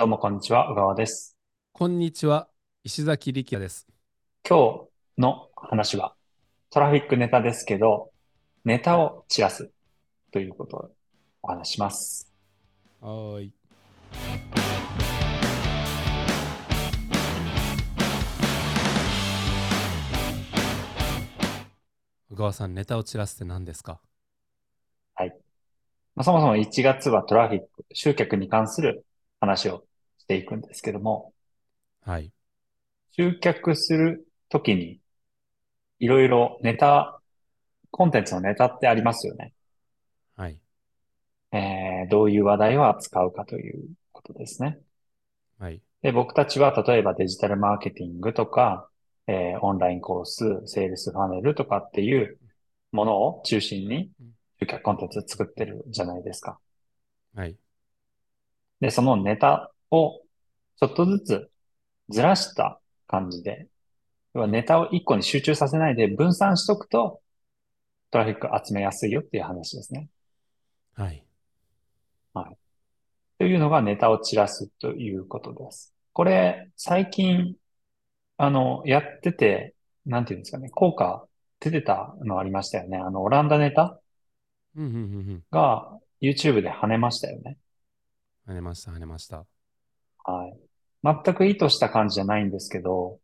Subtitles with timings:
[0.00, 1.36] どうもこんにちは、小川です。
[1.72, 2.48] こんにちは、
[2.84, 3.86] 石崎力也です。
[4.48, 4.86] 今
[5.18, 6.14] 日の話は
[6.70, 8.10] トラフィックネタですけど、
[8.64, 9.70] ネタを散らす
[10.32, 10.90] ということを
[11.42, 12.32] お話しします。
[13.02, 13.52] はーい。
[22.30, 24.00] 小川さん、ネタを散らすって何ですか？
[25.18, 25.26] ま
[26.22, 29.04] あ、そもそも1月はトラフィック、集客に関する
[29.40, 29.84] 話を
[30.30, 31.32] していくんですけども、
[32.04, 32.30] はい。
[33.16, 35.00] 集客するときに
[35.98, 37.20] いろいろネタ、
[37.90, 39.52] コンテンツのネタってありますよね。
[40.36, 40.58] はい。
[41.50, 44.78] えー、どういう話題を扱うかということですね。
[45.58, 45.82] はい。
[46.02, 48.88] で、僕たちは例えばデジタルマーケティングとか、
[49.26, 52.38] えーオンラインコース、セールスファネルとかっていう
[52.92, 54.10] ものを中心に
[54.60, 56.60] 集客コンテンツ作ってるじゃないですか。
[57.34, 57.56] はい。
[58.80, 60.20] で、そのネタを
[60.78, 61.50] ちょっとずつ
[62.08, 63.68] ずらした感じで、
[64.34, 67.20] 要はネタを一個に集中させないで分散しとくと
[68.10, 70.08] トラフィック集めやすいよっていう話ですね。
[72.34, 72.56] はい。
[73.38, 75.94] というのがネタを散らすということです。
[76.12, 77.54] これ、最近、
[78.36, 79.74] あの、やってて、
[80.06, 81.26] なんていうんですかね、効果
[81.60, 82.98] 出てたのありましたよね。
[82.98, 84.00] あの、オランダネタ。
[85.50, 87.56] が YouTube で跳ねましたよね。
[88.46, 89.46] 跳ねました、跳ねました。
[90.24, 90.60] はい。
[91.02, 93.20] 全く意図した感じじゃないんですけど、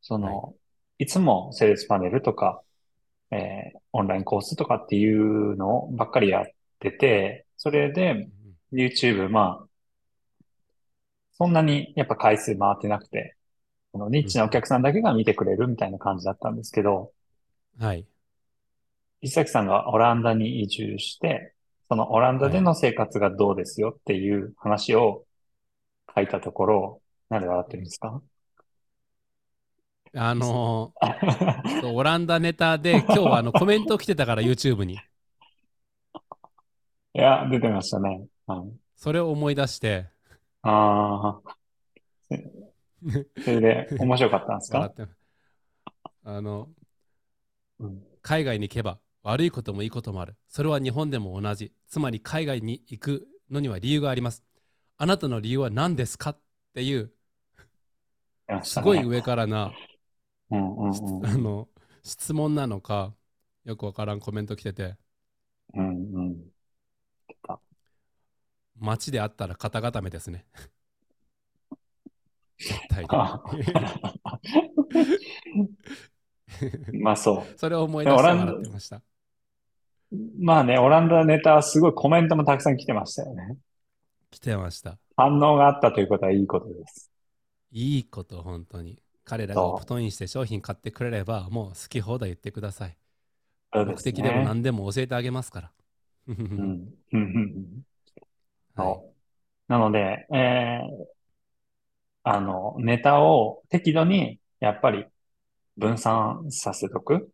[0.00, 0.54] その、
[0.98, 2.62] いつもセールスパネルとか、
[3.30, 6.46] えーオンラインコースとかっていうのばっかりやっ
[6.78, 8.14] てて、それでう
[8.76, 9.68] ん YouTube、まあ、
[11.32, 13.36] そんなにやっぱ回数回ってなくて、
[13.92, 17.12] このニッチなお客さんだけが見てくれるみたいな感じだったんですけど、
[17.78, 18.06] はい。
[19.20, 21.54] 石崎さんがオランダに移住して、
[21.88, 25.24] そのオランダでの生活がどうですよっていう話を
[26.18, 28.20] 書いたところ、なんで笑ってるんですか？
[30.14, 30.94] あの
[31.92, 34.94] オランダネタで、今日はあのコメント来てたから、YouTube に。
[34.94, 34.98] い
[37.14, 38.26] や、出てましたね。
[38.46, 38.72] はい。
[38.96, 40.06] それを思い出して、
[40.62, 41.56] ああ、
[42.30, 44.92] それで面白かったんですか？
[46.24, 46.68] あの、
[47.78, 50.36] うん海外に行けば悪いこともいいこともある。
[50.48, 51.72] それは日本でも同じ。
[51.86, 54.42] つまり海外に行くのには理由があります。
[54.98, 56.38] あなたの理由は何ですかっ
[56.74, 57.12] ていう。
[58.64, 59.72] すごい上からな、
[60.50, 61.68] うんうんうんあの、
[62.02, 63.14] 質問なのか、
[63.64, 64.96] よくわからんコメント来てて、
[65.74, 66.50] うんうん。
[68.80, 70.46] 街で会ったら肩固めですね。
[72.58, 73.06] 絶対。
[77.00, 78.96] まあそそれを思い出して笑ってました。
[78.96, 79.02] う。
[80.40, 83.58] まあね、オランダネタはすごいコメントもたくさん来てましたよね。
[84.30, 84.98] 来てました。
[85.16, 87.10] 反応があったということはいいことです。
[87.70, 89.02] いいこと、本当に。
[89.24, 92.96] 彼らがオプトインして商品買ってくれれば、もう好き放題言ってください。
[93.72, 94.44] 目そうです的でもね。
[94.44, 95.72] 何でも教えてあげますから。
[96.28, 96.36] うん。
[96.36, 97.82] うんうんうん
[98.76, 99.14] はい。
[99.68, 101.06] なので、えー、
[102.22, 105.06] あの、ネタを適度にやっぱり
[105.76, 107.28] 分散させとくっ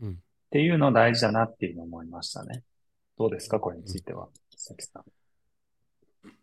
[0.00, 2.62] うんていうの大事だなっていうのを思いましたね。
[3.18, 4.28] どうですかこれについては。
[4.52, 5.23] 佐々木さん。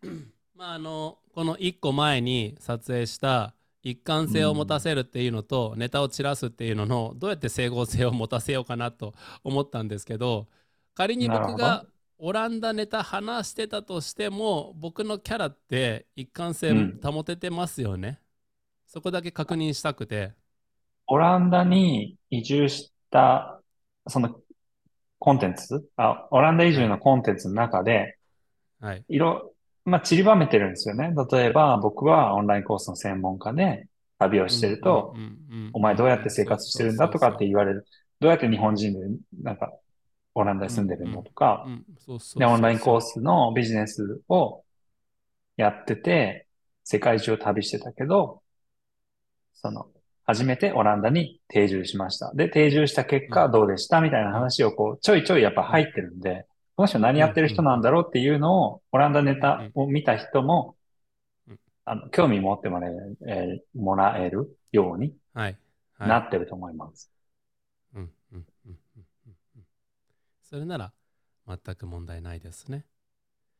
[0.56, 10.46] まああのこの1個前に撮影した一貫性を持たせるっていうのと、ネタを散らすっていうののどうやって整合性を持たせようかなと思ったんですけど
[10.94, 11.84] 仮に僕が
[12.18, 18.20] オランダネタ話してたとしても僕のキャラって一貫性うん保ててますよね、
[18.86, 20.32] そこだけ確認したくて。
[21.08, 23.60] オランダに移住した、
[24.06, 24.40] その
[25.18, 25.84] コンテンツ？
[25.96, 28.16] あ、オランダ移住のコンテンツの中で、
[28.80, 29.04] はい。
[29.08, 29.18] い。
[29.18, 29.51] ろ、
[29.84, 31.12] まあ、散りばめてるんですよね。
[31.30, 33.88] 例えば、僕はオンラインコースの専門家で
[34.18, 35.14] 旅をしてると、
[35.72, 37.86] お前どうやって生活してるんだとかって言われる。
[38.20, 39.72] どうやって日本人で、なんか、
[40.34, 41.66] オランダに住んでるんだとか。
[42.36, 44.62] で、オンラインコーススのビジネスを
[45.56, 46.46] やってて、
[46.84, 48.42] 世界中を旅してたけど、
[49.54, 49.88] その、
[50.24, 52.32] 初めてオランダに定住しました。
[52.34, 53.52] で、定住した結果うん。
[53.52, 54.00] どうでした？
[54.00, 56.46] みたいな話をこう、ちょいちょいやっぱ入ってるんで、
[56.76, 60.76] この人何やってる人なんだろうっていうのを、オランダネタを見た人も
[61.48, 65.14] うん、あの、興味持ってもらえる、えーもらえるように
[65.98, 67.10] なってると思います。
[67.94, 69.36] うんうんうんうんうん。
[69.56, 69.64] うん
[70.42, 70.92] それなら
[71.46, 72.84] 全く問題ないですね。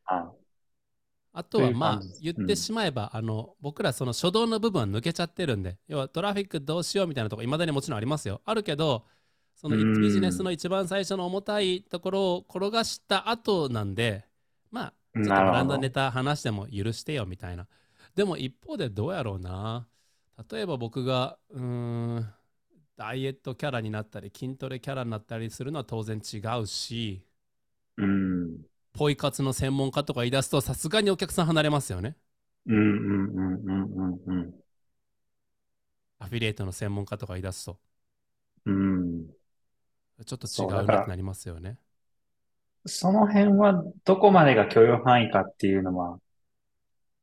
[0.05, 0.43] はい。
[1.35, 8.43] あとはまあ言ってしまえば、あの僕らその初動の部分は抜けちゃってるんで要はトラフィックどうしようみたいなとこいまだにもちろんありますよ。
[8.45, 9.07] あるけど
[9.63, 14.27] そのうんビジネスの一番最初の重たいところを転がした後なんで
[14.71, 17.67] まあちょっとオなるほどランダネタ話しても許してよみたいな
[18.15, 19.89] でも一方でどうやろうな。
[20.51, 22.35] 例えば僕が、うーん、
[22.97, 27.25] ダイエットキャラになったり、筋トレキャラになったりするのは当然違うし、
[27.97, 28.65] うん。
[28.95, 32.17] ポイ活の専門家とか言い出すと、さすがにお客さん離れますよね。
[32.67, 34.63] うんうんうんうんうんうん。
[36.19, 37.79] アフィリエイトの専門家とか言い出すと、うん。
[40.25, 41.79] ちょっと違そうなってなりますよね。
[42.87, 46.19] その辺はどこまでが許容範囲かっていうのは、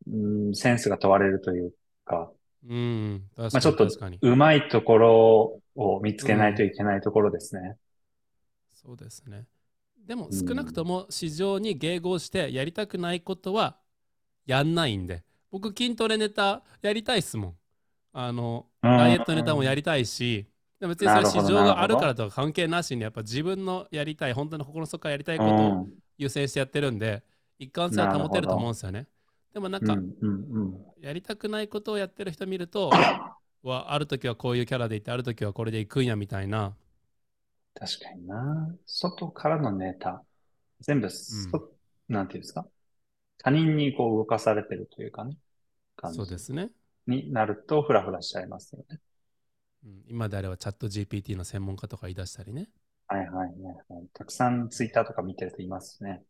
[0.08, 0.16] う
[0.52, 1.74] ん、センスが問われるという
[2.06, 2.32] か、
[2.68, 3.88] うん、確かまあちょっと。
[4.22, 7.78] うまいところを見つけないといけないところですね。
[8.74, 9.46] そうですね。
[10.08, 13.78] でもうん少なくとも市場に迎合してやりたくないことは
[14.46, 17.58] やんないんで、僕筋トレネタやりたいっすもん。
[18.14, 20.49] あの、うんダイエットネタもやりたいし、
[20.80, 25.88] でも別にそれ市場があるからとか関係なしにやっぱ自分のやりたい、本当の心の底からやりたいことを
[26.18, 27.24] 優先してやってるんで、
[27.58, 29.08] 一貫性は保てると思うんですよね。
[29.54, 32.92] でもなんか、うんうんうんやりたくないことをやってる人見ると、
[33.64, 36.76] はある時はこういうキャラでいて、ある時はこれでいくんやみたいな。
[37.74, 38.76] 確かにな。
[38.86, 40.24] 外からのネタ。
[40.82, 41.72] 全部そ、
[42.10, 42.66] なんていうんですか？
[43.38, 45.38] 他人にこう動かされてるというかね。
[45.96, 46.70] 感じそうですね。
[47.08, 49.00] になるとフラフラしちゃいますよね。
[49.84, 52.70] うん今であればチャット GPT の専門家とか言い出したりね。
[53.08, 54.08] はいはいはいはい。
[54.14, 56.24] たくさんツイッターとか見てると言いますね。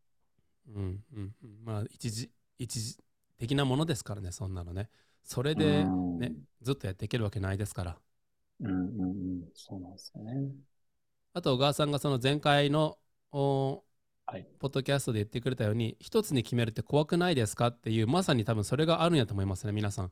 [0.67, 2.97] うんうんうん、まあ一時一時
[3.37, 4.89] 的なものですからねそんなのね
[5.23, 7.97] それでうんねずっとやっていけるわけないですから
[8.59, 9.05] うんうんう
[9.45, 9.49] ん。
[9.53, 10.51] そうなんですよね。
[11.33, 12.97] あと小川さんがその前回の
[13.31, 13.83] お
[14.25, 20.11] はいポッドキャストで言ってくれたように一つに決めるって怖くないですかっていうまさに多分それがあるんやと思いますね皆さん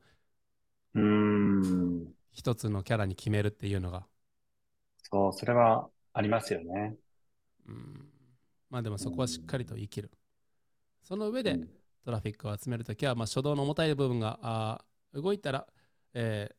[0.96, 1.97] うーん。
[2.38, 4.06] 一つのキャラに決めるっていうのが。
[5.12, 6.96] そう、それはありますよね。
[7.68, 8.08] うん。
[8.70, 10.12] まあでもそこはしっかりと生きる。
[11.02, 11.58] その上で
[12.06, 15.66] トラフィックを集めるときは、まあ、初動の重たい部分があ動いたら、
[16.14, 16.52] え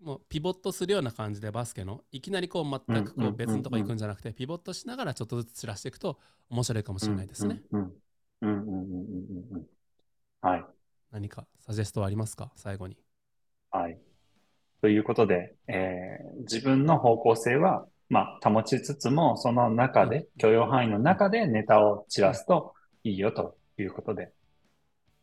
[0.00, 7.60] ー、もうピボットするような感じでバスケのいきなりこう全くこう別のとこ行くんじゃなくて、ピボットしながらちょっとずつ散らしていくと面白いかもしれないですね。
[7.72, 7.92] うん
[10.42, 10.64] はい。
[11.10, 12.52] 何かサジェストはありますか？
[12.54, 12.96] 最後に。
[13.70, 13.98] はい。
[14.84, 24.30] ということで、えー自分の方向性は、まあ、保ちつつも、その中で、許容範囲の中でネタを散らすといいよということで、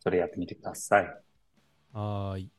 [0.00, 1.06] それやってみてください。
[1.92, 2.50] はーい。